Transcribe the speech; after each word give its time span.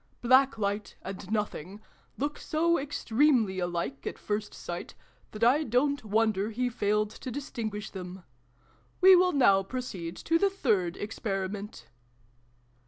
"Black 0.23 0.57
Light, 0.57 0.95
and 1.03 1.31
Nothing, 1.31 1.79
look 2.17 2.39
so 2.39 2.79
extremely 2.79 3.59
alike, 3.59 4.07
at 4.07 4.17
first 4.17 4.51
sight, 4.51 4.95
that 5.29 5.43
I 5.43 5.63
don't 5.63 6.03
wonder 6.03 6.49
he 6.49 6.69
failed 6.69 7.11
to 7.11 7.29
distinguish 7.29 7.91
them! 7.91 8.23
We 8.99 9.15
will 9.15 9.31
now 9.31 9.61
proceed 9.61 10.15
to 10.17 10.39
the 10.39 10.49
Third 10.49 10.97
Experiment." 10.97 11.87